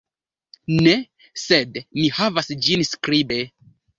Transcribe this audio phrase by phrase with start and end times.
[0.85, 0.93] Ne,
[1.41, 3.41] sed mi havas ĝin skribe.